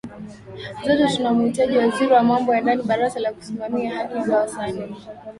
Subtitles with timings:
[0.85, 4.95] zote tunamuhitaji waziri wa mambo ya ndani baraza la kusimamia haki za wasanii